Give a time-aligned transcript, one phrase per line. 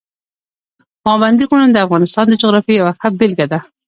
[1.05, 3.59] پابندي غرونه د افغانستان د جغرافیې یوه ښه بېلګه ده.